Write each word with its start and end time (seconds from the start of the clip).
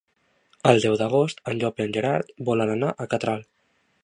El 0.71 0.79
deu 0.85 0.95
d'agost 1.01 1.43
en 1.53 1.59
Llop 1.61 1.83
i 1.83 1.87
en 1.87 1.95
Gerard 2.01 2.35
volen 2.51 2.77
anar 2.79 2.93
a 3.07 3.13
Catral. 3.15 3.47